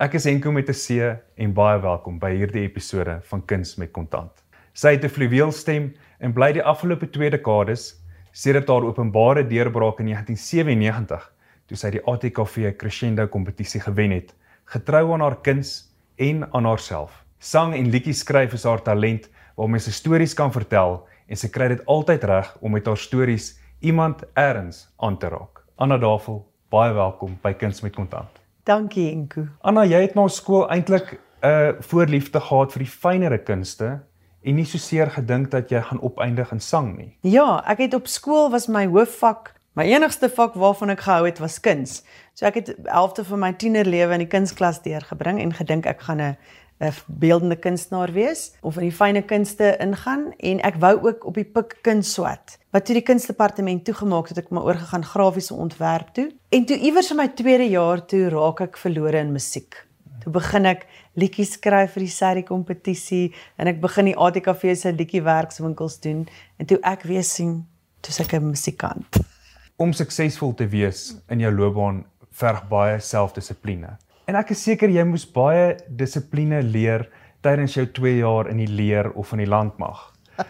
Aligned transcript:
Ek 0.00 0.14
is 0.16 0.24
Henko 0.24 0.48
met 0.48 0.70
'n 0.72 0.72
C 0.72 0.94
en 1.36 1.52
baie 1.52 1.78
welkom 1.78 2.18
by 2.18 2.30
hierdie 2.32 2.62
episode 2.64 3.18
van 3.22 3.42
Kuns 3.44 3.74
met 3.76 3.90
Kontant. 3.92 4.32
Sy 4.72 4.94
het 4.94 5.04
'n 5.04 5.12
fluweel 5.12 5.52
stem 5.52 5.92
en 6.20 6.32
bly 6.32 6.52
die 6.52 6.62
afgelope 6.62 7.10
2 7.10 7.30
dekades 7.30 8.00
sedert 8.32 8.68
haar 8.68 8.82
openbare 8.82 9.44
deurbraak 9.44 10.00
in 10.00 10.06
1997 10.06 11.28
toe 11.66 11.76
sy 11.76 11.90
die 11.90 12.00
ATKV 12.06 12.72
Crescendo 12.78 13.26
kompetisie 13.26 13.80
gewen 13.80 14.10
het, 14.10 14.32
getrou 14.64 15.12
aan 15.12 15.20
haar 15.20 15.36
kuns 15.42 15.92
en 16.16 16.48
aan 16.50 16.64
haarself. 16.64 17.12
Sang 17.38 17.74
en 17.74 17.90
liedjies 17.90 18.24
skryf 18.24 18.54
is 18.54 18.64
haar 18.64 18.82
talent 18.82 19.28
waarmee 19.56 19.80
sy 19.80 19.90
stories 19.90 20.34
kan 20.34 20.50
vertel 20.50 21.06
en 21.28 21.36
sy 21.36 21.48
kry 21.48 21.68
dit 21.68 21.86
altyd 21.86 22.24
reg 22.24 22.56
om 22.62 22.72
met 22.72 22.86
haar 22.86 22.96
stories 22.96 23.60
iemand 23.80 24.24
eers 24.34 24.88
aan 24.96 25.18
te 25.18 25.28
raak. 25.28 25.60
Anna 25.76 25.98
Davel, 25.98 26.46
baie 26.70 26.92
welkom 26.94 27.36
by 27.42 27.52
Kuns 27.52 27.82
met 27.82 27.92
Kontant. 27.92 28.39
Dankie 28.64 29.10
Enko. 29.12 29.46
Anna, 29.60 29.84
jy 29.84 30.00
het 30.04 30.14
na 30.14 30.28
skool 30.28 30.68
eintlik 30.68 31.18
'n 31.42 31.46
uh, 31.46 31.72
voorliefde 31.80 32.40
gehad 32.40 32.72
vir 32.72 32.82
die 32.84 32.92
fynere 32.92 33.38
kunste 33.38 34.00
en 34.42 34.54
nie 34.54 34.64
soseer 34.64 35.10
gedink 35.10 35.50
dat 35.50 35.70
jy 35.70 35.80
gaan 35.80 36.00
opeindig 36.00 36.52
in 36.52 36.60
sang 36.60 36.96
nie. 36.96 37.16
Ja, 37.20 37.62
ek 37.66 37.78
het 37.78 37.94
op 37.94 38.06
skool 38.06 38.50
was 38.50 38.68
my 38.68 38.86
hoofvak, 38.86 39.54
my 39.72 39.84
enigste 39.84 40.28
vak 40.28 40.54
waarvan 40.54 40.90
ek 40.90 41.00
gehou 41.00 41.24
het 41.26 41.38
was 41.38 41.60
kuns. 41.60 42.02
So 42.34 42.46
ek 42.46 42.54
het 42.54 42.74
helfte 42.84 43.24
van 43.24 43.38
my 43.38 43.52
tienerlewe 43.52 44.12
in 44.12 44.24
die 44.24 44.32
kunsklas 44.32 44.82
deurgebring 44.82 45.40
en 45.40 45.52
gedink 45.52 45.86
ek 45.86 46.00
gaan 46.00 46.20
'n 46.20 46.36
'n 46.80 46.92
beeldende 47.06 47.56
kunstenaar 47.56 48.12
wees 48.12 48.52
of 48.60 48.76
in 48.76 48.88
die 48.88 48.96
fynne 48.96 49.22
kunste 49.22 49.76
ingaan 49.78 50.32
en 50.38 50.60
ek 50.64 50.80
wou 50.80 50.94
ook 51.08 51.26
op 51.26 51.34
die 51.34 51.44
pik 51.44 51.78
kuns 51.82 52.12
swat. 52.12 52.56
Wat 52.72 52.84
toe 52.84 52.94
die 52.94 53.04
kunsdepartement 53.04 53.84
toegemaak 53.84 54.28
het, 54.28 54.38
ek 54.38 54.50
maar 54.50 54.64
oorgegaan 54.64 55.04
grafiese 55.04 55.54
ontwerp 55.54 56.14
toe. 56.16 56.30
En 56.48 56.64
toe 56.64 56.78
iewers 56.78 57.10
in 57.10 57.16
my 57.16 57.28
tweede 57.28 57.68
jaar 57.68 58.06
toe 58.06 58.28
raak 58.28 58.60
ek 58.60 58.80
verlore 58.80 59.20
in 59.20 59.32
musiek. 59.32 59.76
Toe 60.24 60.32
begin 60.32 60.66
ek 60.66 60.86
liedjies 61.16 61.52
skryf 61.58 61.92
vir 61.96 62.04
die 62.06 62.12
serie 62.12 62.44
kompetisie 62.44 63.34
en 63.56 63.68
ek 63.68 63.80
begin 63.80 64.10
die 64.12 64.16
ATKV 64.16 64.74
se 64.76 64.92
liedjie 64.92 65.22
werkswinkels 65.24 66.00
doen 66.00 66.26
en 66.56 66.66
toe 66.66 66.78
ek 66.82 67.04
weer 67.08 67.24
sien 67.24 67.66
toe 68.00 68.14
ek 68.24 68.34
'n 68.34 68.50
musikant. 68.50 69.20
Om 69.76 69.92
suksesvol 69.92 70.54
te 70.54 70.66
wees 70.68 71.16
in 71.28 71.40
jou 71.40 71.52
loopbaan 71.52 72.04
verg 72.30 72.68
baie 72.68 73.00
selfdissipline. 73.00 73.98
En 74.30 74.36
ek 74.38 74.52
is 74.54 74.60
seker 74.62 74.92
jy 74.94 75.02
moes 75.10 75.24
baie 75.26 75.72
dissipline 75.98 76.60
leer 76.62 77.02
tydens 77.42 77.72
jou 77.74 77.82
2 77.96 78.20
jaar 78.20 78.46
in 78.52 78.60
die 78.62 78.68
leer 78.70 79.08
of 79.18 79.32
in 79.34 79.40
die 79.42 79.48
landmag. 79.50 80.04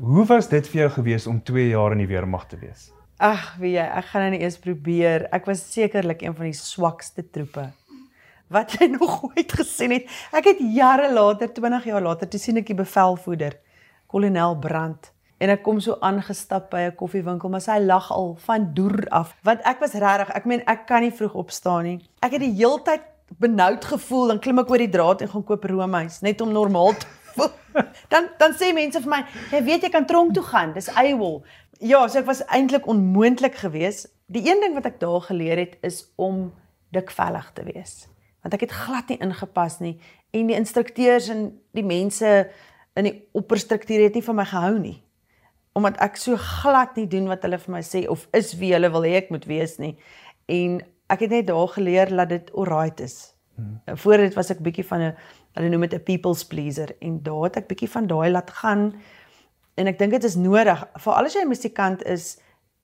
Hoe 0.00 0.24
was 0.30 0.48
dit 0.48 0.64
vir 0.72 0.86
jou 0.86 0.86
gewees 0.94 1.26
om 1.28 1.42
2 1.44 1.66
jaar 1.74 1.92
in 1.92 2.00
die 2.00 2.08
weermag 2.08 2.46
te 2.48 2.56
wees? 2.62 2.86
Ag, 3.20 3.58
wie 3.60 3.74
jy, 3.74 3.84
ek 3.84 4.08
gaan 4.14 4.24
nou 4.24 4.40
eers 4.40 4.56
probeer. 4.62 5.26
Ek 5.36 5.44
was 5.50 5.66
sekerlik 5.68 6.24
een 6.24 6.38
van 6.38 6.48
die 6.48 6.56
swakste 6.56 7.26
troepe 7.28 7.66
wat 8.50 8.72
jy 8.78 8.88
nog 8.96 9.20
ooit 9.28 9.52
gesien 9.52 9.98
het. 9.98 10.08
Ek 10.32 10.48
het 10.54 10.64
jare 10.72 11.12
later, 11.12 11.52
20 11.60 11.92
jaar 11.92 12.08
later, 12.08 12.32
toe 12.32 12.40
sien 12.40 12.56
ek 12.62 12.72
die 12.72 12.80
bevelvoerder, 12.80 13.60
kolonel 14.08 14.56
Brandt, 14.64 15.12
en 15.40 15.52
ek 15.52 15.62
kom 15.64 15.78
so 15.84 16.00
aangestap 16.04 16.72
by 16.72 16.88
'n 16.88 16.96
koffiewinkel, 16.96 17.52
maar 17.52 17.62
sy 17.64 17.78
lag 17.84 18.10
al 18.12 18.34
van 18.48 18.72
deur 18.74 19.04
af, 19.12 19.36
want 19.44 19.60
ek 19.64 19.84
was 19.84 19.94
regtig, 19.94 20.32
ek 20.34 20.48
meen 20.48 20.64
ek 20.66 20.88
kan 20.88 21.04
nie 21.04 21.12
vroeg 21.12 21.36
opstaan 21.44 21.84
nie. 21.84 22.00
Ek 22.24 22.32
het 22.32 22.42
die 22.42 22.56
heeltyd 22.58 23.09
benoud 23.38 23.84
gevoel, 23.84 24.28
dan 24.32 24.40
klim 24.42 24.58
ek 24.62 24.70
oor 24.70 24.82
die 24.82 24.92
draad 24.92 25.22
en 25.22 25.30
gaan 25.32 25.46
koop 25.46 25.64
roomys 25.70 26.20
net 26.26 26.40
om 26.40 26.52
normaal 26.52 26.94
te 26.98 27.08
voel. 27.34 27.52
Dan 28.10 28.30
dan 28.40 28.56
sê 28.58 28.72
mense 28.74 29.00
vir 29.00 29.12
my, 29.12 29.20
jy 29.52 29.62
weet 29.66 29.86
jy 29.86 29.90
kan 29.94 30.06
tronk 30.06 30.34
toe 30.34 30.44
gaan, 30.44 30.74
dis 30.74 30.90
eiwol. 30.98 31.40
Ja, 31.80 32.02
so 32.08 32.20
ek 32.20 32.28
was 32.28 32.42
eintlik 32.52 32.88
onmoontlik 32.90 33.56
geweest. 33.62 34.10
Die 34.30 34.42
een 34.46 34.60
ding 34.62 34.74
wat 34.76 34.88
ek 34.90 34.98
daar 35.00 35.22
geleer 35.24 35.58
het 35.62 35.78
is 35.86 36.02
om 36.20 36.50
dikvellig 36.94 37.52
te 37.54 37.64
wees. 37.66 38.08
Want 38.42 38.54
ek 38.56 38.66
het 38.66 38.74
glad 38.74 39.08
nie 39.12 39.20
ingepas 39.22 39.78
nie 39.80 39.98
en 40.30 40.50
die 40.50 40.58
instrukteurs 40.58 41.28
en 41.32 41.48
die 41.74 41.84
mense 41.86 42.50
in 42.98 43.06
die 43.08 43.16
opperstruktuur 43.36 44.04
het 44.06 44.18
nie 44.18 44.24
van 44.24 44.38
my 44.38 44.46
gehou 44.46 44.76
nie 44.78 44.98
omdat 45.78 46.00
ek 46.02 46.18
so 46.18 46.38
glad 46.38 46.96
nie 46.98 47.06
doen 47.10 47.28
wat 47.30 47.44
hulle 47.46 47.58
vir 47.62 47.74
my 47.76 47.82
sê 47.86 48.02
of 48.10 48.26
is 48.36 48.52
wie 48.58 48.72
hulle 48.74 48.90
wil 48.92 49.06
hê 49.06 49.14
ek 49.20 49.30
moet 49.30 49.46
wees 49.46 49.76
nie. 49.78 49.94
En 50.50 50.80
ek 51.10 51.26
het 51.26 51.30
net 51.30 51.46
daar 51.46 51.68
geleer 51.68 52.12
dat 52.14 52.28
dit 52.28 52.52
alright 52.54 53.00
is. 53.00 53.34
Hmm. 53.54 53.96
Voor 53.96 54.16
dit 54.16 54.34
was 54.34 54.50
ek 54.50 54.62
bietjie 54.64 54.86
van 54.86 55.00
'n 55.00 55.14
hulle 55.58 55.68
noem 55.68 55.88
dit 55.88 55.94
'n 55.94 56.02
people's 56.02 56.44
pleaser 56.44 56.96
en 57.00 57.22
daar 57.22 57.42
het 57.42 57.56
ek 57.56 57.68
bietjie 57.68 57.90
van 57.90 58.06
daai 58.06 58.30
laat 58.30 58.50
gaan. 58.50 58.94
En 59.74 59.86
ek 59.86 59.98
dink 59.98 60.10
dit 60.10 60.24
is 60.24 60.36
nodig 60.36 60.88
vir 60.96 61.12
al 61.12 61.24
die 61.24 61.46
musikant 61.46 62.02
is 62.04 62.38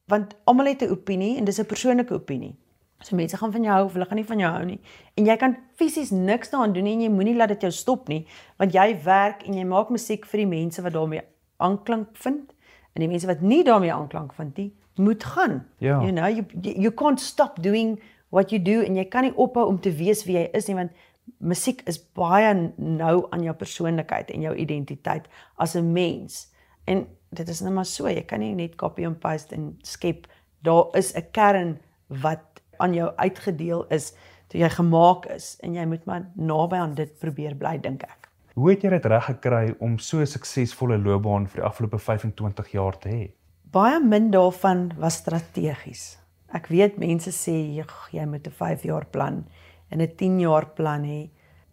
want 0.06 0.36
almal 0.44 0.66
het 0.66 0.82
'n 0.82 0.90
opinie 0.90 1.36
en 1.38 1.44
dis 1.44 1.58
'n 1.60 1.66
persoonlike 1.66 2.14
opinie. 2.14 2.56
So 3.00 3.16
mense 3.16 3.36
gaan 3.36 3.52
van 3.52 3.62
jou 3.62 3.74
hou 3.74 3.84
of 3.84 3.92
hulle 3.92 4.06
gaan 4.08 4.16
nie 4.16 4.24
van 4.24 4.38
jou 4.38 4.52
hou 4.52 4.64
nie. 4.64 4.80
En 5.14 5.26
jy 5.26 5.36
kan 5.36 5.56
fisies 5.76 6.10
niks 6.10 6.50
daaraan 6.50 6.72
doen 6.72 6.86
en 6.86 7.00
jy 7.00 7.10
moenie 7.12 7.36
laat 7.36 7.48
dit 7.48 7.60
jou 7.60 7.72
stop 7.72 8.08
nie, 8.08 8.26
want 8.56 8.72
jy 8.72 9.02
werk 9.04 9.44
en 9.46 9.54
jy 9.54 9.64
maak 9.64 9.90
musiek 9.90 10.24
vir 10.26 10.38
die 10.38 10.46
mense 10.46 10.82
wat 10.82 10.92
daarmee 10.92 11.22
aanklank 11.56 12.16
vind 12.16 12.54
en 12.94 13.04
die 13.04 13.08
mense 13.08 13.28
wat 13.28 13.40
nie 13.40 13.62
daarmee 13.64 13.92
aanklank 13.92 14.32
vind 14.32 14.56
nie, 14.56 14.72
moet 14.96 15.24
gaan. 15.24 15.66
Ja. 15.78 16.00
You 16.00 16.12
know, 16.12 16.28
you 16.28 16.44
you 16.62 16.90
can't 16.90 17.20
stop 17.20 17.62
doing 17.62 18.00
what 18.30 18.50
you 18.50 18.62
do 18.62 18.82
en 18.82 18.96
jy 18.96 19.04
kan 19.04 19.22
nie 19.22 19.34
ophou 19.34 19.66
om 19.68 19.80
te 19.80 19.92
wees 19.92 20.24
wie 20.26 20.36
jy 20.36 20.48
is 20.54 20.68
nie 20.68 20.76
want 20.76 20.92
musiek 21.38 21.82
is 21.90 21.98
baie 21.98 22.52
nou 22.76 23.26
aan 23.30 23.42
jou 23.42 23.54
persoonlikheid 23.54 24.30
en 24.30 24.46
jou 24.46 24.54
identiteit 24.54 25.26
as 25.56 25.74
'n 25.76 25.92
mens. 25.92 26.52
En 26.86 27.06
dit 27.30 27.48
is 27.48 27.60
net 27.60 27.72
maar 27.72 27.84
so, 27.84 28.08
jy 28.08 28.22
kan 28.22 28.40
nie 28.40 28.54
net 28.54 28.76
copy 28.76 29.04
and 29.04 29.20
paste 29.20 29.54
en 29.54 29.78
skep. 29.82 30.26
Daar 30.62 30.86
is 30.94 31.14
'n 31.14 31.30
kern 31.32 31.78
wat 32.08 32.62
aan 32.78 32.94
jou 32.94 33.12
uitgedeel 33.16 33.86
is 33.90 34.14
toe 34.48 34.60
jy 34.60 34.68
gemaak 34.68 35.26
is 35.26 35.56
en 35.60 35.74
jy 35.74 35.84
moet 35.84 36.04
maar 36.04 36.26
naby 36.34 36.76
aan 36.76 36.94
dit 36.94 37.18
probeer 37.18 37.54
bly 37.54 37.78
dink 37.78 38.02
ek. 38.02 38.28
Hoe 38.54 38.70
het 38.70 38.82
jy 38.82 38.90
dit 38.90 39.04
reg 39.04 39.24
gekry 39.24 39.74
om 39.80 39.98
so 39.98 40.20
'n 40.20 40.26
suksesvolle 40.26 40.98
loopbaan 40.98 41.46
vir 41.46 41.60
die 41.60 41.66
afgelope 41.68 41.98
25 41.98 42.72
jaar 42.72 42.98
te 42.98 43.08
hê? 43.08 43.30
Baie 43.70 44.00
min 44.00 44.30
daarvan 44.30 44.92
was 44.96 45.14
strategies. 45.14 46.18
Ek 46.54 46.68
weet 46.70 46.98
mense 46.98 47.30
sê 47.30 47.74
jy 48.12 48.24
moet 48.26 48.46
'n 48.46 48.50
5 48.50 48.82
jaar 48.82 49.06
plan 49.06 49.44
en 49.90 50.00
'n 50.00 50.16
10 50.16 50.40
jaar 50.40 50.66
plan 50.66 51.02
hê, 51.02 51.30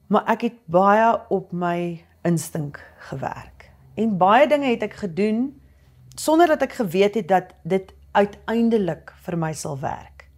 maar 0.07 0.23
ek 0.27 0.41
het 0.41 0.57
baie 0.65 1.21
op 1.29 1.51
my 1.51 2.03
instink 2.23 2.79
gewerk. 3.09 3.71
En 3.95 4.17
baie 4.17 4.47
dinge 4.47 4.65
het 4.65 4.83
ek 4.83 4.93
gedoen 4.93 5.61
sonder 6.15 6.47
dat 6.47 6.61
ek 6.61 6.73
geweet 6.73 7.15
het 7.15 7.27
dat 7.27 7.53
dit 7.63 7.93
uiteindelik 8.11 9.13
vir 9.25 9.37
my 9.37 9.53
sal 9.53 9.79
werk. 9.79 10.29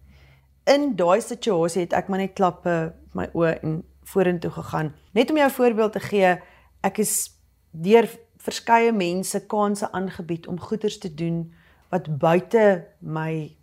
In 0.64 0.96
daai 0.96 1.20
situasie 1.20 1.84
het 1.84 1.92
ek 1.92 2.08
maar 2.08 2.18
net 2.18 2.34
klappe 2.34 2.94
my 3.14 3.28
oë 3.32 3.60
en 3.62 3.84
vorentoe 4.04 4.50
gegaan. 4.50 4.94
Net 5.12 5.30
om 5.30 5.36
jou 5.36 5.48
'n 5.48 5.58
voorbeeld 5.58 5.92
te 5.92 6.00
gee, 6.00 6.40
ek 6.82 6.98
is 6.98 7.30
deur 7.70 8.08
verskeie 8.36 8.92
mense 8.92 9.46
kansse 9.46 9.92
aangebied 9.92 10.46
om 10.46 10.60
goeders 10.60 10.98
te 10.98 11.14
doen 11.14 11.52
wat 11.90 12.18
buite 12.18 12.86
my 13.00 13.56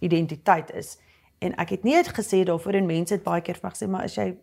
identiteit 0.00 0.72
is. 0.74 0.98
En 1.38 1.54
ek 1.56 1.68
het 1.68 1.82
nie 1.82 1.96
gesê 2.04 2.42
daarvoor 2.44 2.74
en 2.74 2.86
mense 2.86 3.14
het 3.14 3.22
baie 3.22 3.42
keer 3.42 3.58
vir 3.60 3.68
my 3.68 3.74
gesê, 3.74 3.88
maar 3.88 4.04
is 4.04 4.16
jy 4.16 4.36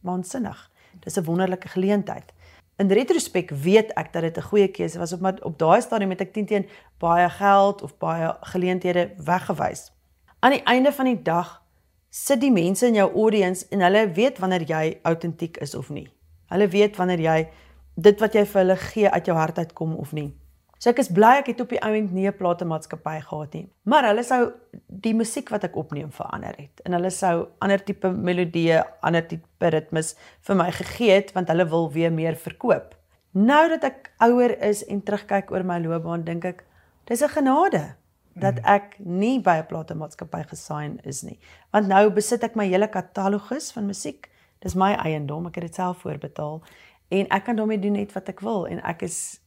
waansinnig? 0.00 0.70
Dis 1.04 1.16
'n 1.16 1.24
wonderlike 1.24 1.68
geleentheid. 1.68 2.32
In 2.78 2.90
retrospek 2.90 3.50
weet 3.50 3.92
ek 3.98 4.12
dat 4.12 4.22
dit 4.22 4.36
'n 4.36 4.48
goeie 4.50 4.68
keuse 4.68 4.98
was 4.98 5.12
op 5.12 5.20
maar 5.20 5.38
op 5.42 5.58
daai 5.58 5.80
stadium 5.80 6.10
het 6.10 6.20
ek 6.20 6.32
teen 6.32 6.68
baie 6.98 7.30
geld 7.30 7.82
of 7.82 7.98
baie 7.98 8.36
geleenthede 8.40 9.10
weggewys. 9.16 9.92
Aan 10.38 10.50
die 10.50 10.62
einde 10.62 10.92
van 10.92 11.04
die 11.04 11.22
dag 11.22 11.62
sit 12.10 12.40
die 12.40 12.52
mense 12.52 12.86
in 12.86 12.94
jou 12.94 13.12
audience 13.14 13.66
en 13.68 13.80
hulle 13.80 14.12
weet 14.12 14.38
wanneer 14.38 14.62
jy 14.62 14.98
autentiek 15.02 15.56
is 15.56 15.74
of 15.74 15.90
nie. 15.90 16.08
Hulle 16.46 16.68
weet 16.68 16.96
wanneer 16.96 17.20
jy 17.20 17.48
dit 17.94 18.20
wat 18.20 18.34
jy 18.34 18.44
vir 18.46 18.60
hulle 18.60 18.76
gee 18.76 19.10
uit 19.10 19.26
jou 19.26 19.36
hart 19.36 19.58
uitkom 19.58 19.94
of 19.94 20.12
nie. 20.12 20.32
So 20.78 20.92
ek 20.92 21.00
is 21.02 21.08
bly 21.10 21.40
ek 21.40 21.48
het 21.50 21.60
op 21.60 21.72
die 21.74 21.80
ouend 21.82 22.12
nie 22.14 22.28
'n 22.28 22.36
platemaatskappy 22.38 23.20
gehad 23.26 23.54
nie, 23.54 23.68
maar 23.82 24.04
hulle 24.06 24.22
sou 24.22 24.52
die 24.86 25.14
musiek 25.14 25.50
wat 25.50 25.64
ek 25.64 25.76
opneem 25.76 26.10
verander 26.10 26.54
het 26.56 26.80
en 26.86 26.92
hulle 26.92 27.10
sou 27.10 27.48
ander 27.60 27.82
tipe 27.82 28.08
melodieë, 28.08 28.84
ander 29.02 29.26
tipe 29.26 29.70
ritmes 29.70 30.14
vir 30.46 30.56
my 30.56 30.70
gegee 30.70 31.10
het 31.10 31.32
want 31.34 31.48
hulle 31.48 31.66
wil 31.66 31.90
weer 31.90 32.12
meer 32.12 32.36
verkoop. 32.36 32.94
Nou 33.34 33.68
dat 33.68 33.84
ek 33.84 34.12
ouer 34.20 34.54
is 34.62 34.84
en 34.86 35.02
terugkyk 35.02 35.50
oor 35.50 35.64
my 35.64 35.78
loopbaan, 35.78 36.24
dink 36.24 36.44
ek 36.44 36.64
dis 37.06 37.22
'n 37.22 37.28
genade 37.28 37.94
dat 38.34 38.54
mm. 38.54 38.64
ek 38.64 38.98
nie 38.98 39.40
by 39.40 39.58
'n 39.58 39.66
platemaatskappy 39.66 40.44
gesign 40.48 40.98
is 41.02 41.22
nie. 41.22 41.38
Want 41.72 41.88
nou 41.88 42.10
besit 42.10 42.44
ek 42.44 42.54
my 42.54 42.66
hele 42.66 42.88
katalogus 42.88 43.72
van 43.72 43.86
musiek. 43.86 44.30
Dis 44.60 44.74
my 44.74 44.94
eiendom, 44.94 45.46
ek 45.46 45.54
het 45.54 45.64
dit 45.64 45.74
self 45.74 45.98
voorbetaal 45.98 46.62
en 47.08 47.26
ek 47.30 47.44
kan 47.44 47.56
daarmee 47.56 47.78
doen 47.78 47.92
net 47.92 48.12
wat 48.12 48.28
ek 48.28 48.40
wil 48.40 48.66
en 48.66 48.80
ek 48.84 49.02
is 49.02 49.40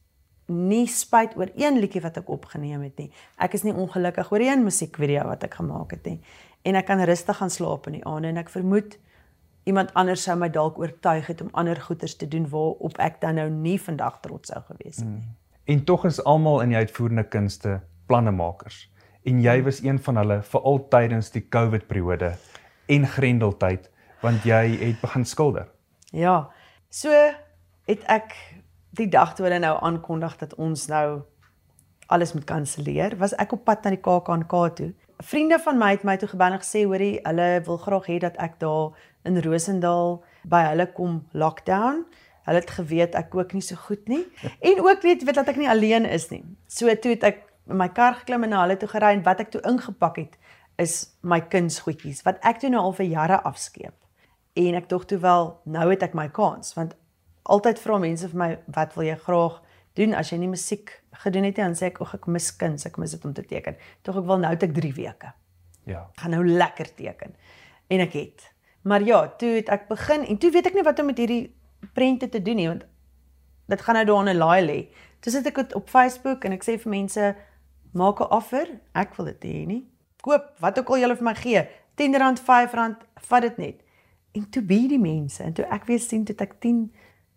nie 0.52 0.86
spyt 0.90 1.36
oor 1.36 1.50
een 1.56 1.78
liedjie 1.80 2.02
wat 2.04 2.16
ek 2.20 2.30
opgeneem 2.30 2.82
het 2.86 2.98
nie. 3.00 3.10
Ek 3.42 3.54
is 3.58 3.64
nie 3.66 3.74
ongelukkig 3.74 4.32
oor 4.32 4.44
een 4.44 4.64
musiekvideo 4.64 5.26
wat 5.28 5.46
ek 5.48 5.58
gemaak 5.60 5.96
het 5.96 6.06
nie. 6.06 6.20
En 6.62 6.78
ek 6.78 6.86
kan 6.86 7.02
rustig 7.02 7.36
gaan 7.36 7.50
slaap 7.50 7.88
in 7.90 7.98
die 7.98 8.04
aande 8.06 8.30
en 8.30 8.40
ek 8.42 8.52
vermoed 8.52 8.98
iemand 9.64 9.92
anders 9.98 10.22
sou 10.26 10.36
my 10.38 10.48
dalk 10.50 10.78
oortuig 10.78 11.26
het 11.30 11.42
om 11.42 11.50
ander 11.58 11.78
goeders 11.80 12.16
te 12.18 12.28
doen 12.28 12.48
waarop 12.50 12.98
ek 13.02 13.20
dan 13.22 13.38
nou 13.38 13.48
nie 13.50 13.78
vandag 13.80 14.20
trots 14.24 14.50
sou 14.50 14.62
gewees 14.70 14.98
het 14.98 15.06
nie. 15.06 15.22
Mm. 15.22 15.36
En 15.64 15.84
tog 15.86 16.04
is 16.08 16.18
almal 16.26 16.64
in 16.64 16.72
die 16.74 16.80
uitvoerende 16.82 17.24
kunste 17.30 17.80
plannemakers 18.10 18.88
en 19.22 19.38
jy 19.42 19.60
was 19.62 19.78
een 19.82 20.00
van 20.02 20.18
hulle 20.18 20.40
veral 20.42 20.80
tydens 20.90 21.30
die 21.30 21.44
COVID 21.46 21.86
periode 21.86 22.32
en 22.90 23.06
grendeltyd 23.06 23.86
want 24.22 24.46
jy 24.46 24.62
het 24.78 25.00
begin 25.02 25.24
skilder. 25.26 25.68
Ja. 26.10 26.50
So 26.90 27.10
het 27.86 28.02
ek 28.10 28.34
die 28.98 29.08
dag 29.08 29.34
toe 29.34 29.46
hulle 29.46 29.60
nou 29.62 29.76
aankondig 29.80 30.36
dat 30.40 30.54
ons 30.60 30.86
nou 30.92 31.22
alles 32.12 32.34
moet 32.36 32.44
kanselleer, 32.44 33.16
was 33.16 33.32
ek 33.40 33.54
op 33.56 33.64
pad 33.64 33.84
na 33.84 33.94
die 33.94 34.02
KAKNK 34.04 34.56
toe. 34.76 34.90
Vriende 35.22 35.58
van 35.62 35.78
my 35.78 35.92
het 35.94 36.04
my 36.04 36.16
toe 36.18 36.28
gebel 36.28 36.56
en 36.56 36.60
gesê 36.60 36.82
hoorie, 36.84 37.14
hulle 37.24 37.48
wil 37.66 37.78
graag 37.78 38.08
hê 38.10 38.18
dat 38.20 38.36
ek 38.42 38.58
daar 38.60 38.92
in 39.28 39.38
Rosendal 39.44 40.18
by 40.50 40.64
hulle 40.72 40.88
kom 40.96 41.22
lockdown. 41.32 42.02
Hulle 42.42 42.58
het 42.58 42.72
geweet 42.74 43.14
ek 43.14 43.30
kook 43.30 43.54
nie 43.54 43.62
so 43.62 43.78
goed 43.78 44.08
nie 44.10 44.24
en 44.68 44.80
ook 44.82 45.04
weet 45.06 45.22
weet 45.22 45.38
dat 45.38 45.52
ek 45.52 45.60
nie 45.60 45.70
alleen 45.70 46.08
is 46.10 46.28
nie. 46.32 46.42
So 46.66 46.90
toe 46.98 47.14
het 47.14 47.26
ek 47.28 47.44
in 47.70 47.78
my 47.78 47.86
kar 47.94 48.18
geklim 48.18 48.42
en 48.42 48.50
na 48.50 48.64
hulle 48.64 48.76
toe 48.80 48.90
gery 48.90 49.12
en 49.14 49.22
wat 49.22 49.44
ek 49.44 49.52
toe 49.54 49.62
ingepak 49.68 50.18
het 50.18 50.34
is 50.82 50.96
my 51.22 51.38
kunsgoedjies 51.52 52.24
wat 52.26 52.42
ek 52.42 52.58
toe 52.64 52.72
nou 52.72 52.82
al 52.82 52.96
vir 52.98 53.12
jare 53.12 53.38
afskeep. 53.46 53.94
En 54.58 54.74
ek 54.76 54.90
dink 54.90 55.06
toe 55.08 55.20
wel 55.22 55.52
nou 55.70 55.86
het 55.92 56.02
ek 56.02 56.18
my 56.18 56.26
kans 56.34 56.74
want 56.74 56.98
altyd 57.42 57.78
vra 57.78 57.98
mense 57.98 58.28
vir 58.28 58.38
my 58.38 58.50
wat 58.74 58.94
wil 58.94 59.06
jy 59.06 59.16
graag 59.16 59.60
doen 59.98 60.14
as 60.14 60.30
jy 60.32 60.38
nie 60.38 60.48
musiek 60.48 61.02
gedoen 61.24 61.44
het 61.44 61.56
nie 61.56 61.64
dan 61.64 61.76
sê 61.76 61.90
ek 61.90 62.00
ek 62.00 62.26
mis 62.26 62.50
kuns, 62.56 62.86
ek 62.86 62.98
mis 62.98 63.10
dit 63.10 63.24
om 63.24 63.32
te 63.32 63.44
teken. 63.44 63.76
Tog 64.02 64.22
ek 64.22 64.26
wil 64.26 64.38
nou 64.38 64.52
het 64.52 64.62
ek 64.62 64.74
3 64.74 64.92
weke. 64.96 65.32
Ja. 65.84 66.06
Gaan 66.16 66.30
nou 66.30 66.46
lekker 66.46 66.94
teken. 66.94 67.34
En 67.88 68.00
ek 68.00 68.12
het. 68.12 68.48
Maar 68.82 69.02
ja, 69.02 69.28
toe 69.38 69.56
het 69.58 69.68
ek 69.68 69.88
begin 69.88 70.24
en 70.26 70.38
toe 70.38 70.50
weet 70.50 70.66
ek 70.66 70.74
nie 70.74 70.86
wat 70.86 70.98
om 70.98 71.06
met 71.06 71.18
hierdie 71.18 71.54
prente 71.94 72.28
te 72.28 72.42
doen 72.42 72.56
nie 72.56 72.68
want 72.68 72.86
dit 73.72 73.80
gaan 73.80 73.94
nou 73.94 74.04
daar 74.06 74.26
in 74.26 74.34
'n 74.36 74.38
laai 74.38 74.62
lê. 74.66 74.80
Toe 75.20 75.32
sit 75.32 75.46
ek 75.46 75.54
dit 75.54 75.74
op 75.74 75.88
Facebook 75.88 76.44
en 76.44 76.52
ek 76.52 76.64
sê 76.64 76.78
vir 76.78 76.90
mense 76.90 77.36
maak 77.92 78.20
'n 78.20 78.30
offer, 78.30 78.66
ek 78.94 79.14
wil 79.16 79.26
dit 79.26 79.44
hê 79.44 79.66
nie. 79.66 79.88
Koop 80.20 80.58
wat 80.58 80.78
ook 80.78 80.88
al 80.88 80.96
jy 80.96 81.16
vir 81.16 81.24
my 81.24 81.34
gee, 81.34 81.68
R10, 81.96 82.14
R5, 82.14 82.96
vat 83.20 83.42
dit 83.42 83.56
net. 83.58 83.82
En 84.32 84.50
toe 84.50 84.62
bi 84.62 84.88
die 84.88 84.98
mense 84.98 85.42
en 85.42 85.52
toe 85.52 85.64
ek 85.64 85.84
weer 85.84 86.00
sien 86.00 86.24
toe 86.24 86.36
ek 86.38 86.60
10 86.60 86.92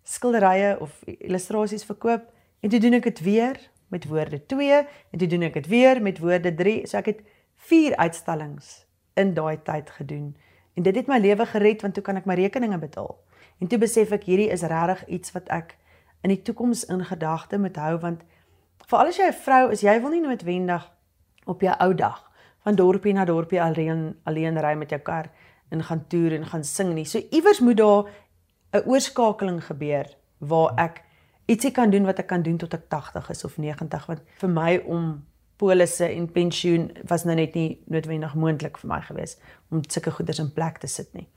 skilderye 0.06 0.76
of 0.80 1.02
illustrasies 1.18 1.84
verkoop 1.84 2.26
en 2.62 2.70
toe 2.70 2.80
doen 2.80 2.98
ek 2.98 3.10
dit 3.10 3.22
weer 3.26 3.58
met 3.92 4.06
woorde 4.10 4.38
2 4.46 4.78
en 5.10 5.18
toe 5.18 5.28
doen 5.28 5.46
ek 5.48 5.60
dit 5.60 5.66
weer 5.70 6.02
met 6.02 6.18
woorde 6.22 6.54
3. 6.54 6.86
So 6.86 6.98
ek 6.98 7.10
het 7.12 7.22
4 7.68 7.96
uitstallings 7.96 8.86
in 9.14 9.34
daai 9.34 9.62
tyd 9.62 9.90
gedoen. 9.90 10.34
En 10.76 10.82
dit 10.82 10.96
het 10.96 11.08
my 11.10 11.18
lewe 11.18 11.46
gered 11.46 11.82
want 11.82 11.94
toe 11.94 12.04
kan 12.04 12.18
ek 12.20 12.26
my 12.28 12.36
rekeninge 12.38 12.78
betaal. 12.78 13.16
En 13.58 13.70
toe 13.70 13.78
besef 13.80 14.12
ek 14.12 14.28
hierdie 14.28 14.50
is 14.52 14.66
regtig 14.66 15.06
iets 15.18 15.32
wat 15.32 15.48
ek 15.54 15.76
in 16.26 16.34
die 16.34 16.42
toekoms 16.42 16.84
in 16.92 17.04
gedagte 17.04 17.58
moet 17.58 17.78
hou 17.80 17.96
want 18.02 18.22
veral 18.86 19.10
as 19.10 19.18
jy 19.18 19.26
'n 19.26 19.42
vrou 19.42 19.70
is, 19.70 19.82
jy 19.82 20.00
wil 20.00 20.10
nie 20.10 20.20
noodwendig 20.20 20.84
op 21.46 21.60
jou 21.60 21.74
ou 21.80 21.94
dag 21.94 22.22
van 22.64 22.74
dorpie 22.74 23.12
na 23.14 23.24
dorpie 23.24 23.62
alleen 23.62 24.16
alleen 24.24 24.58
ry 24.58 24.74
met 24.74 24.90
jou 24.90 25.00
kar 25.00 25.30
en 25.70 25.82
gaan 25.82 26.06
toer 26.08 26.32
en 26.32 26.46
gaan 26.46 26.64
sing 26.64 26.94
nie. 26.94 27.04
So 27.04 27.18
iewers 27.30 27.60
moet 27.60 27.76
daar 27.76 28.04
'n 28.76 28.88
oorskakeling 28.88 29.64
gebeur 29.64 30.06
waar 30.38 30.74
ek 30.76 31.02
ietsie 31.46 31.70
kan 31.70 31.90
doen 31.90 32.04
wat 32.04 32.18
ek 32.18 32.26
kan 32.26 32.42
doen 32.42 32.56
tot 32.56 32.74
ek 32.74 32.88
80 32.88 33.30
is 33.30 33.44
of 33.44 33.56
90 33.56 34.06
want 34.06 34.22
vir 34.42 34.48
my 34.50 34.76
om 34.86 35.24
polisse 35.56 36.04
en 36.04 36.32
pensioen 36.32 36.90
was 37.08 37.24
nou 37.24 37.36
net 37.36 37.54
nie 37.54 37.80
noodwendig 37.86 38.34
moontlik 38.34 38.78
vir 38.78 38.88
my 38.88 39.00
gewees 39.00 39.36
om 39.70 39.82
sulke 39.88 40.10
goederes 40.10 40.42
in 40.42 40.52
plek 40.52 40.78
te 40.78 40.86
sit 40.86 41.12
nie. 41.14 41.28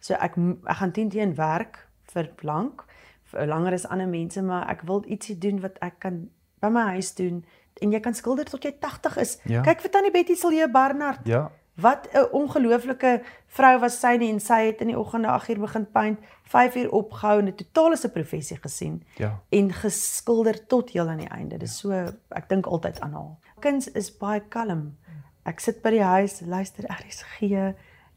So 0.00 0.14
ek 0.14 0.36
ek 0.66 0.76
gaan 0.76 0.92
teen 0.92 1.10
teen 1.10 1.34
werk 1.34 1.86
vir 2.12 2.30
lank 2.42 2.84
vir 3.30 3.46
langer 3.46 3.72
as 3.72 3.86
ander 3.86 4.08
mense, 4.10 4.42
maar 4.42 4.66
ek 4.70 4.82
wil 4.88 5.04
ietsie 5.06 5.38
doen 5.38 5.60
wat 5.62 5.78
ek 5.80 6.00
kan 6.02 6.24
by 6.60 6.68
my 6.68 6.86
huis 6.96 7.14
doen 7.14 7.44
en 7.80 7.92
jy 7.94 8.00
kan 8.02 8.14
skilder 8.14 8.48
tot 8.48 8.64
jy 8.66 8.74
80 8.80 9.16
is. 9.22 9.36
Ja. 9.48 9.62
Kyk 9.64 9.84
vir 9.84 9.92
tannie 9.94 10.10
Betty 10.10 10.34
Silje 10.36 10.66
Barnard. 10.68 11.22
Ja. 11.28 11.46
Wat 11.74 12.08
'n 12.12 12.28
ongelooflike 12.32 13.22
vrou 13.46 13.78
was 13.80 14.00
sy 14.00 14.16
nie 14.18 14.30
en 14.32 14.40
sy 14.40 14.66
het 14.66 14.80
in 14.80 14.86
die 14.86 14.98
oggende 14.98 15.28
8uur 15.28 15.60
begin 15.60 15.90
paint, 15.90 16.18
5uur 16.44 16.90
opgehou 16.90 17.38
en 17.38 17.48
'n 17.48 17.54
totale 17.54 17.96
se 17.96 18.10
professie 18.10 18.56
gesien. 18.56 19.02
Ja. 19.16 19.40
En 19.48 19.72
geskilder 19.72 20.66
tot 20.66 20.90
heel 20.90 21.08
aan 21.08 21.18
die 21.18 21.28
einde. 21.28 21.58
Dis 21.58 21.78
so 21.78 21.90
ek 22.28 22.48
dink 22.48 22.66
altyd 22.66 23.00
aan 23.00 23.12
haar. 23.12 23.36
Kuns 23.58 23.90
is 23.90 24.16
baie 24.16 24.42
kalm. 24.48 24.96
Ek 25.42 25.60
sit 25.60 25.82
by 25.82 25.90
die 25.90 26.02
huis, 26.02 26.40
luister 26.40 26.84
RSG 26.84 27.40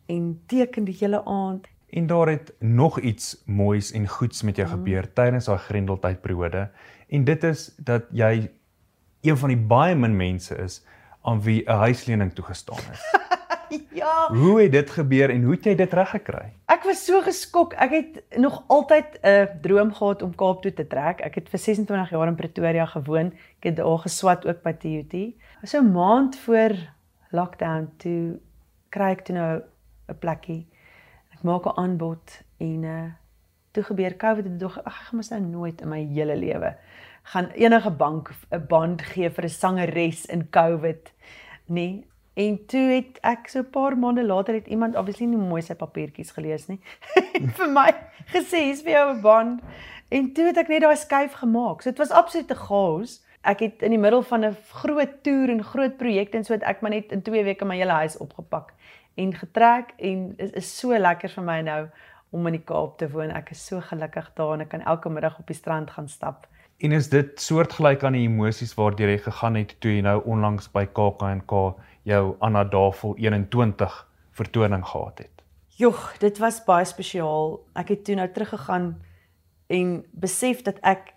en 0.05 0.41
teken 0.47 0.83
die 0.83 0.97
hele 0.99 1.25
aand. 1.25 1.67
En 1.89 2.07
daar 2.07 2.27
het 2.27 2.53
nog 2.59 2.99
iets 2.99 3.43
moois 3.45 3.91
en 3.91 4.07
goeds 4.07 4.41
met 4.41 4.55
jou 4.55 4.67
gebeur 4.67 5.03
mm. 5.03 5.13
tydens 5.13 5.45
daai 5.45 5.57
grendeltydperiode 5.57 6.71
en 7.07 7.23
dit 7.23 7.43
is 7.43 7.75
dat 7.77 8.03
jy 8.11 8.51
een 9.21 9.37
van 9.37 9.53
die 9.53 9.57
baie 9.57 9.95
min 9.95 10.15
mense 10.15 10.57
is 10.57 10.81
aan 11.21 11.41
wie 11.41 11.63
'n 11.65 11.77
huislening 11.77 12.33
toegestaan 12.33 12.91
is. 12.91 13.03
ja. 14.01 14.27
Hoe 14.33 14.61
het 14.61 14.71
dit 14.71 14.89
gebeur 14.89 15.29
en 15.29 15.43
hoe 15.43 15.55
het 15.55 15.65
jy 15.65 15.75
dit 15.75 15.93
reggekry? 15.93 16.45
Ek 16.71 16.83
was 16.87 17.05
so 17.05 17.21
geskok. 17.21 17.73
Ek 17.73 17.91
het 17.91 18.39
nog 18.39 18.63
altyd 18.67 19.19
'n 19.21 19.59
droom 19.61 19.93
gehad 19.93 20.21
om 20.21 20.35
Kaap 20.35 20.61
toe 20.61 20.73
te 20.73 20.87
trek. 20.87 21.21
Ek 21.21 21.35
het 21.35 21.49
vir 21.49 21.59
26 21.59 22.09
jaar 22.09 22.27
in 22.27 22.35
Pretoria 22.35 22.85
gewoon. 22.85 23.33
Ek 23.59 23.63
het 23.69 23.75
daar 23.75 23.99
geswat 23.99 24.45
ook 24.45 24.61
by 24.63 24.73
TUT. 24.73 25.13
So 25.63 25.79
'n 25.79 25.91
maand 25.91 26.35
voor 26.35 26.71
lockdown 27.31 27.89
toe 27.97 28.39
kry 28.89 29.11
ek 29.11 29.25
toe 29.25 29.35
nou 29.35 29.61
'n 30.09 30.19
plekkie. 30.19 30.67
Ek 31.33 31.43
maak 31.43 31.65
'n 31.65 31.77
aanbod 31.77 32.41
en 32.57 32.83
uh 32.83 33.11
toe 33.73 33.83
gebeur 33.83 34.15
COVID 34.17 34.45
en 34.45 34.57
dog 34.57 34.77
ag 34.83 34.99
ek 34.99 35.05
gaan 35.07 35.17
mos 35.17 35.29
nou 35.29 35.41
nooit 35.41 35.81
in 35.81 35.89
my 35.89 36.05
hele 36.13 36.35
lewe 36.35 36.77
gaan 37.23 37.49
enige 37.49 37.91
bank 37.91 38.31
'n 38.49 38.65
band 38.67 39.01
gee 39.01 39.29
vir 39.29 39.43
'n 39.43 39.49
sangeres 39.49 40.25
in 40.25 40.49
COVID 40.49 41.13
nie. 41.65 42.05
En 42.33 42.65
toe 42.65 42.85
het 42.89 43.19
ek 43.21 43.47
so 43.47 43.59
'n 43.59 43.69
paar 43.69 43.97
maande 43.97 44.23
later 44.25 44.53
het 44.53 44.67
iemand 44.67 44.95
obviously 44.95 45.25
nie 45.25 45.37
mooi 45.37 45.61
sy 45.61 45.75
papiertjies 45.75 46.31
gelees 46.31 46.67
nie. 46.67 46.79
vir 47.57 47.69
my 47.69 47.93
gesê 48.33 48.63
hier's 48.65 48.81
vir 48.81 48.91
jou 48.91 49.13
'n 49.13 49.21
band. 49.21 49.61
En 50.09 50.33
toe 50.33 50.45
het 50.45 50.57
ek 50.57 50.67
net 50.67 50.81
daai 50.81 50.95
skuif 50.95 51.33
gemaak. 51.33 51.81
So 51.81 51.89
dit 51.89 51.97
was 51.97 52.11
absoluut 52.11 52.51
'n 52.51 52.65
chaos. 52.67 53.21
Ek 53.43 53.59
het 53.59 53.81
in 53.81 53.91
die 53.91 53.99
middel 53.99 54.21
van 54.21 54.45
'n 54.45 54.57
groot 54.71 55.23
toer 55.23 55.49
en 55.49 55.63
groot 55.63 55.97
projekte 55.97 56.37
en 56.37 56.43
so 56.43 56.53
het 56.53 56.63
ek 56.63 56.81
maar 56.81 56.91
net 56.91 57.11
in 57.11 57.21
2 57.21 57.43
weke 57.43 57.65
my 57.65 57.75
hele 57.75 57.91
huis 57.91 58.17
opgepak 58.17 58.73
en 59.15 59.33
getrek 59.33 59.93
en 59.97 60.33
is, 60.37 60.51
is 60.51 60.77
so 60.79 60.97
lekker 60.97 61.29
vir 61.29 61.43
my 61.43 61.61
nou 61.61 61.87
om 62.29 62.47
in 62.47 62.57
die 62.57 62.65
Kaap 62.65 62.97
te 62.97 63.09
woon. 63.09 63.31
Ek 63.31 63.51
is 63.51 63.65
so 63.65 63.81
gelukkig 63.81 64.31
daar 64.33 64.53
en 64.53 64.61
ek 64.61 64.69
kan 64.69 64.81
elke 64.81 65.09
middag 65.09 65.39
op 65.39 65.47
die 65.47 65.57
strand 65.57 65.91
gaan 65.91 66.09
stap. 66.09 66.47
En 66.83 66.91
is 66.91 67.09
dit 67.09 67.39
soortgelyk 67.39 68.03
aan 68.03 68.17
die 68.17 68.25
emosies 68.27 68.73
waardeur 68.75 69.09
jy 69.13 69.19
gegaan 69.21 69.55
het 69.55 69.75
toe 69.79 69.91
jy 69.93 70.01
nou 70.01 70.17
onlangs 70.25 70.71
by 70.73 70.85
KAKNK 70.85 71.53
jou 72.03 72.35
Anna 72.39 72.63
Davel 72.63 73.15
21 73.17 74.07
vertoning 74.31 74.85
gehad 74.87 75.17
het? 75.17 75.43
Jogg, 75.67 76.17
dit 76.17 76.37
was 76.37 76.63
baie 76.63 76.85
spesiaal. 76.85 77.59
Ek 77.73 77.89
het 77.89 78.03
toe 78.05 78.15
nou 78.15 78.27
teruggegaan 78.29 79.01
en 79.67 80.05
besef 80.11 80.61
dat 80.61 80.77
ek 80.81 81.13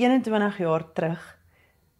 21 0.00 0.58
jaar 0.58 0.92
terug 0.92 1.22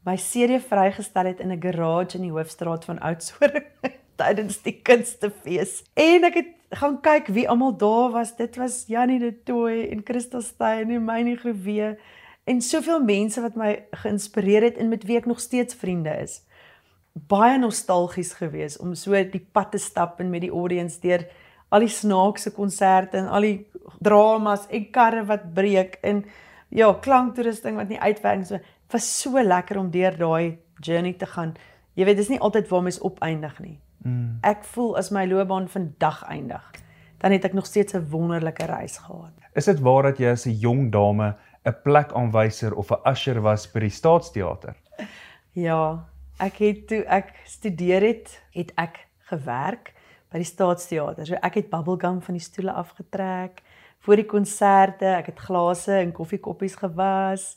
my 0.02 0.16
CD 0.18 0.58
vrygestel 0.58 1.30
het 1.30 1.40
in 1.40 1.52
'n 1.52 1.62
garage 1.62 2.16
in 2.16 2.22
die 2.22 2.30
hoofstraat 2.30 2.84
van 2.84 2.98
Oudtshoorn 2.98 3.64
tydens 4.20 4.62
die 4.62 4.80
kunstefees. 4.82 5.84
En 5.94 6.24
ek 6.24 6.34
het 6.34 6.50
gaan 6.70 7.00
kyk 7.00 7.26
wie 7.26 7.48
almal 7.48 7.76
daar 7.76 8.10
was. 8.10 8.36
Dit 8.36 8.56
was 8.56 8.84
Janie 8.86 9.18
de 9.18 9.42
Tooy 9.42 9.88
en 9.90 10.02
Christa 10.04 10.40
Steyn 10.40 10.90
en 10.90 11.04
Myne 11.04 11.36
Groewe 11.36 11.98
en 12.44 12.60
soveel 12.60 13.02
mense 13.02 13.40
wat 13.40 13.54
my 13.54 13.84
geïnspireer 13.90 14.62
het 14.62 14.76
en 14.76 14.88
met 14.88 15.04
wie 15.04 15.16
ek 15.16 15.26
nog 15.26 15.40
steeds 15.40 15.74
vriende 15.74 16.10
is. 16.10 16.42
Baie 17.12 17.58
nostalgies 17.58 18.32
geweest 18.34 18.80
om 18.80 18.94
so 18.94 19.12
die 19.12 19.46
pad 19.52 19.72
te 19.72 19.78
stap 19.78 20.20
en 20.20 20.30
met 20.30 20.40
die 20.40 20.50
audience 20.50 21.00
deur 21.00 21.26
al 21.72 21.80
die 21.80 21.92
snaakse 21.92 22.52
konserte 22.52 23.18
en 23.18 23.28
al 23.28 23.46
die 23.46 23.66
dramas 24.04 24.66
en 24.70 24.90
karre 24.92 25.24
wat 25.28 25.54
breek 25.54 25.98
en 26.02 26.24
ja, 26.68 26.92
klanktoerusting 27.04 27.76
wat 27.76 27.88
nie 27.92 28.00
uitwerk 28.00 28.46
so. 28.48 28.60
Was 28.92 29.08
so 29.22 29.40
lekker 29.40 29.78
om 29.80 29.90
deur 29.90 30.16
daai 30.16 30.58
journey 30.80 31.14
te 31.16 31.26
gaan. 31.26 31.54
Jy 31.96 32.04
weet, 32.08 32.16
dis 32.16 32.30
nie 32.32 32.40
altyd 32.40 32.68
waar 32.68 32.84
mens 32.84 33.00
opeindig 33.04 33.58
nie. 33.60 33.78
Mm. 34.04 34.38
Ek 34.44 34.64
voel 34.74 34.96
as 35.00 35.12
my 35.14 35.24
loopbaan 35.28 35.68
vandag 35.70 36.22
eindig, 36.32 36.64
dan 37.22 37.32
het 37.32 37.44
ek 37.44 37.54
nog 37.54 37.66
steeds 37.66 37.94
'n 37.94 38.08
wonderlike 38.10 38.66
reis 38.66 38.98
gehad. 38.98 39.32
Is 39.54 39.64
dit 39.64 39.80
waar 39.80 40.02
dat 40.02 40.18
jy 40.18 40.32
as 40.32 40.46
'n 40.46 40.58
jong 40.58 40.90
dame 40.92 41.36
'n 41.64 41.76
plekaanwyser 41.84 42.74
of 42.74 42.90
'n 42.90 43.00
usher 43.04 43.40
was 43.40 43.66
by 43.66 43.80
die 43.80 43.90
Staatsteater? 43.90 44.74
Ja, 45.52 46.04
ek 46.38 46.60
het 46.62 46.86
toe 46.88 47.02
ek 47.04 47.34
studeer 47.46 48.02
het, 48.02 48.32
het 48.56 48.72
ek 48.80 49.02
gewerk 49.30 49.92
by 50.32 50.40
die 50.40 50.48
Staatsteater. 50.48 51.26
So 51.28 51.38
ek 51.44 51.60
het 51.60 51.70
bubblegum 51.72 52.22
van 52.24 52.38
die 52.38 52.44
stoele 52.44 52.72
afgetrek 52.72 53.62
vir 54.02 54.18
die 54.18 54.26
konserte, 54.26 55.06
ek 55.20 55.30
het 55.30 55.44
glase 55.46 56.00
en 56.00 56.14
koffiekoppies 56.14 56.74
gewas 56.80 57.52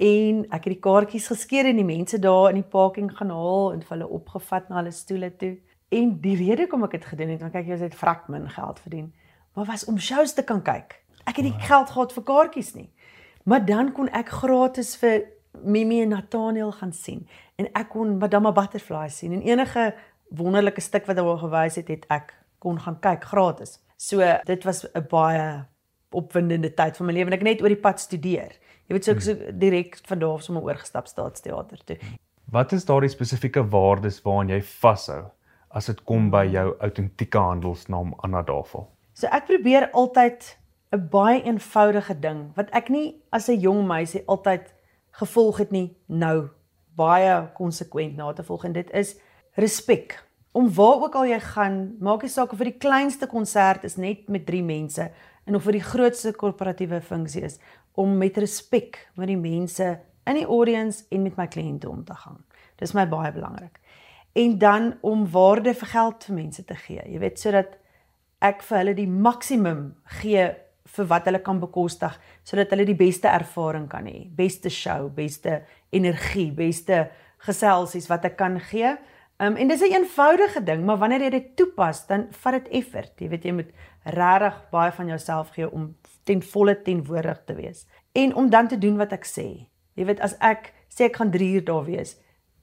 en 0.00 0.42
ek 0.48 0.64
het 0.64 0.72
die 0.72 0.82
kaartjies 0.82 1.28
geskeur 1.30 1.68
en 1.68 1.78
die 1.78 1.86
mense 1.86 2.18
daar 2.18 2.48
in 2.50 2.58
die 2.62 2.70
parking 2.70 3.10
gaan 3.14 3.30
haal 3.30 3.74
en 3.74 3.84
hulle 3.90 4.08
opgevat 4.08 4.70
na 4.70 4.80
hulle 4.80 4.94
stoele 4.94 5.30
toe. 5.38 5.54
En 5.94 6.16
die 6.22 6.34
rede 6.40 6.64
hoekom 6.64 6.86
ek 6.88 6.96
dit 6.96 7.06
gedoen 7.12 7.34
het, 7.34 7.42
want 7.44 7.54
kyk 7.54 7.68
jy 7.68 7.78
het 7.84 7.94
vrek 7.94 8.26
min 8.32 8.48
geld 8.50 8.80
verdien, 8.82 9.12
maar 9.54 9.68
was 9.68 9.84
om 9.86 10.00
shows 10.00 10.34
te 10.34 10.42
kan 10.42 10.64
kyk. 10.64 10.96
Ek 11.28 11.38
het 11.38 11.46
nie 11.46 11.68
geld 11.68 11.92
gehad 11.92 12.12
vir 12.16 12.26
kaartjies 12.26 12.74
nie. 12.74 12.88
Maar 13.44 13.64
dan 13.64 13.92
kon 13.92 14.08
ek 14.08 14.32
gratis 14.40 14.94
vir 14.98 15.22
Mimi 15.62 16.00
en 16.02 16.08
Nathaniel 16.08 16.72
gaan 16.72 16.92
sien 16.92 17.26
en 17.56 17.68
ek 17.72 17.88
kon 17.88 18.18
Madame 18.18 18.52
Butterfly 18.52 19.08
sien 19.08 19.32
en 19.32 19.42
enige 19.42 19.94
wonderlike 20.34 20.80
stuk 20.80 21.06
wat 21.06 21.16
hulle 21.20 21.36
gewys 21.38 21.76
het, 21.76 21.88
het 21.88 22.06
ek 22.10 22.34
kon 22.58 22.80
gaan 22.80 22.98
kyk 23.00 23.24
gratis. 23.24 23.78
So 23.96 24.20
dit 24.44 24.64
was 24.64 24.84
'n 24.94 25.06
baie 25.10 25.64
opwindende 26.10 26.74
tyd 26.74 26.96
van 26.96 27.06
my 27.06 27.12
lewe 27.12 27.26
en 27.26 27.38
ek 27.38 27.42
net 27.42 27.62
oor 27.62 27.68
die 27.68 27.80
pad 27.80 28.00
studeer. 28.00 28.52
Jy 28.88 28.96
weet 28.96 29.04
so 29.04 29.12
ek 29.12 29.20
so 29.20 29.34
direk 29.52 29.98
van 30.06 30.18
daar 30.18 30.34
af 30.34 30.42
sommer 30.42 30.62
oorgestap 30.62 31.06
staatsteater 31.06 31.84
toe. 31.84 31.96
Wat 32.52 32.72
is 32.72 32.84
daardie 32.84 33.08
spesifieke 33.08 33.64
waardes 33.70 34.22
waaraan 34.22 34.48
jy 34.48 34.60
vashou 34.62 35.30
as 35.70 35.86
dit 35.86 36.04
kom 36.04 36.30
by 36.30 36.44
jou 36.46 36.76
autentieke 36.80 37.38
handelsnaam 37.38 38.14
Anna 38.22 38.42
Davel? 38.42 38.88
So 39.14 39.26
ek 39.26 39.46
probeer 39.46 39.90
altyd 39.92 40.56
'n 40.92 41.08
baie 41.10 41.42
eenvoudige 41.42 42.20
ding 42.20 42.52
wat 42.56 42.70
ek 42.70 42.88
nie 42.88 43.22
as 43.32 43.48
'n 43.48 43.60
jong 43.60 43.86
meisie 43.86 44.22
altyd 44.26 44.73
gevolg 45.20 45.62
het 45.62 45.72
nie 45.74 45.88
nou 46.06 46.48
baie 46.98 47.34
konsekwent 47.54 48.16
na 48.16 48.32
te 48.32 48.44
volg 48.46 48.64
en 48.68 48.74
dit 48.74 48.90
is 48.94 49.14
respek. 49.58 50.16
Om 50.54 50.70
waar 50.74 51.06
ook 51.06 51.14
al 51.18 51.26
jy 51.26 51.40
gaan, 51.42 51.78
maak 51.98 52.22
nie 52.22 52.30
saak 52.30 52.52
of 52.54 52.60
vir 52.62 52.70
die 52.70 52.82
kleinste 52.82 53.26
konsert 53.30 53.84
is 53.86 53.96
net 53.98 54.28
met 54.30 54.46
3 54.46 54.62
mense 54.62 55.08
en 55.44 55.58
of 55.58 55.66
vir 55.66 55.78
die 55.78 55.86
grootste 55.86 56.32
korporatiewe 56.38 57.00
funksie 57.02 57.42
is 57.46 57.58
om 57.98 58.16
met 58.18 58.38
respek 58.38 58.98
met 59.18 59.30
die 59.30 59.38
mense 59.38 59.86
in 60.26 60.38
die 60.40 60.46
audience 60.46 61.04
en 61.10 61.22
met 61.22 61.36
my 61.38 61.46
kliënte 61.50 61.90
om 61.90 62.04
te 62.06 62.14
gaan. 62.14 62.40
Dis 62.80 62.94
my 62.94 63.06
baie 63.08 63.32
belangrik. 63.34 63.78
En 64.34 64.58
dan 64.58 64.94
om 65.02 65.26
waarde 65.30 65.74
vir 65.74 65.90
geld 65.92 66.24
vir 66.26 66.34
mense 66.34 66.64
te 66.64 66.74
gee. 66.74 67.02
Jy 67.06 67.20
weet 67.22 67.38
sodat 67.38 67.76
ek 68.42 68.64
vir 68.66 68.80
hulle 68.80 68.94
die 68.98 69.10
maksimum 69.10 69.84
gee 70.20 70.48
vir 70.84 71.06
wat 71.08 71.24
hulle 71.28 71.40
kan 71.40 71.60
bekostig 71.60 72.16
sodat 72.44 72.70
hulle 72.74 72.84
die 72.84 72.98
beste 72.98 73.28
ervaring 73.28 73.88
kan 73.88 74.06
hê, 74.06 74.28
beste 74.28 74.70
show, 74.70 75.08
beste 75.08 75.62
energie, 75.92 76.50
beste 76.52 77.08
geselsies 77.44 78.08
wat 78.10 78.24
ek 78.24 78.36
kan 78.36 78.58
gee. 78.70 78.94
Um, 79.40 79.56
en 79.56 79.68
dis 79.68 79.80
'n 79.80 79.84
een 79.84 80.04
eenvoudige 80.04 80.62
ding, 80.62 80.84
maar 80.84 80.98
wanneer 80.98 81.22
jy 81.22 81.30
dit 81.30 81.56
toepas, 81.56 82.06
dan 82.06 82.28
vat 82.30 82.52
dit 82.52 82.68
effort. 82.68 83.12
Jy 83.20 83.28
weet 83.28 83.44
jy 83.44 83.52
moet 83.52 83.70
regtig 84.04 84.70
baie 84.70 84.92
van 84.92 85.06
jouself 85.06 85.50
gee 85.50 85.70
om 85.70 85.96
ten 86.24 86.42
volle 86.42 86.82
tenwoordig 86.82 87.44
te 87.44 87.54
wees 87.54 87.86
en 88.12 88.34
om 88.34 88.50
dan 88.50 88.68
te 88.68 88.78
doen 88.78 88.96
wat 88.96 89.12
ek 89.12 89.24
sê. 89.24 89.66
Jy 89.94 90.04
weet 90.04 90.20
as 90.20 90.36
ek 90.40 90.72
sê 90.88 91.04
ek 91.04 91.16
gaan 91.16 91.30
3 91.30 91.54
uur 91.54 91.64
daar 91.64 91.84
wees, 91.84 92.16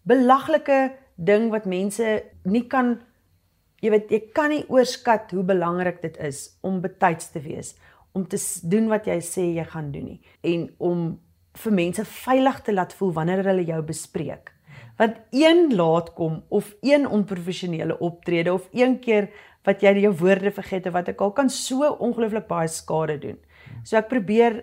belaglike 0.03 0.91
ding 1.15 1.49
wat 1.51 1.65
mense 1.65 2.23
nie 2.43 2.67
kan 2.67 3.01
jy 3.81 3.91
weet 3.93 4.11
jy 4.13 4.19
kan 4.33 4.49
nie 4.53 4.63
oorskat 4.69 5.31
hoe 5.31 5.43
belangrik 5.43 6.01
dit 6.01 6.17
is 6.17 6.57
om 6.61 6.81
betyds 6.81 7.31
te 7.33 7.41
wees 7.41 7.75
om 8.11 8.27
te 8.27 8.39
doen 8.63 8.87
wat 8.91 9.07
jy 9.07 9.19
sê 9.23 9.43
jy 9.55 9.65
gaan 9.71 9.91
doen 9.91 10.13
nie 10.13 10.21
en 10.53 10.69
om 10.77 11.05
vir 11.63 11.75
mense 11.75 12.05
veilig 12.07 12.59
te 12.65 12.73
laat 12.73 12.93
voel 12.95 13.13
wanneer 13.13 13.43
hulle 13.43 13.63
jou 13.67 13.81
bespreek. 13.83 14.53
Want 14.99 15.17
een 15.35 15.73
laat 15.75 16.13
kom 16.13 16.43
of 16.49 16.75
een 16.81 17.07
onprofessionele 17.07 17.97
optrede 17.99 18.53
of 18.53 18.67
een 18.71 18.99
keer 18.99 19.29
wat 19.67 19.83
jy 19.83 19.93
jou 20.05 20.13
woorde 20.17 20.51
vergeet 20.51 20.87
of 20.87 20.95
wat 20.95 21.11
ek 21.11 21.21
al 21.21 21.33
kan 21.37 21.49
so 21.49 21.89
ongelooflik 21.99 22.47
baie 22.47 22.69
skade 22.71 23.17
doen. 23.21 23.37
So 23.83 23.97
ek 23.99 24.09
probeer 24.09 24.61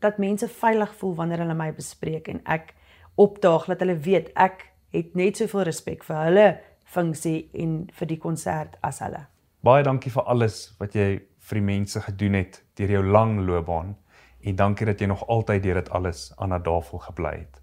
dat 0.00 0.18
mense 0.18 0.48
veilig 0.48 0.94
voel 1.00 1.14
wanneer 1.18 1.44
hulle 1.44 1.56
my 1.58 1.70
bespreek 1.76 2.30
en 2.32 2.40
ek 2.48 2.74
opdaag 3.20 3.68
dat 3.68 3.84
hulle 3.84 3.98
weet 4.00 4.30
ek 4.34 4.64
het 4.94 5.14
net 5.18 5.38
soveel 5.38 5.66
respek 5.68 6.04
vir 6.06 6.22
hulle 6.24 6.46
funksie 6.90 7.50
en 7.54 7.84
vir 7.94 8.10
die 8.10 8.18
konsert 8.18 8.78
as 8.86 9.02
hulle. 9.04 9.26
Baie 9.62 9.84
dankie 9.86 10.10
vir 10.10 10.24
alles 10.30 10.70
wat 10.80 10.96
jy 10.96 11.20
vir 11.50 11.58
die 11.58 11.66
mense 11.66 12.00
gedoen 12.06 12.38
het 12.38 12.62
deur 12.78 12.94
jou 12.96 13.04
lang 13.04 13.40
loopbaan 13.46 13.96
en 14.40 14.56
dankie 14.56 14.86
dat 14.86 15.00
jy 15.02 15.10
nog 15.10 15.26
altyd 15.26 15.62
deur 15.62 15.82
dit 15.82 15.90
alles 15.90 16.30
aan 16.36 16.54
'n 16.54 16.62
tafel 16.62 16.98
gebly 16.98 17.34
het. 17.38 17.62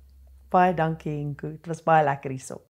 Baie 0.50 0.74
dankie 0.74 1.12
Henko, 1.12 1.50
dit 1.50 1.68
was 1.68 1.84
baie 1.84 2.04
lekker 2.04 2.32
hierso. 2.32 2.68